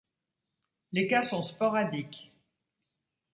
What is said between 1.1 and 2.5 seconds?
sont sporadiques.